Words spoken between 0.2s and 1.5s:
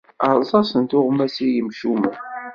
Rreẓ-asen tuɣmas i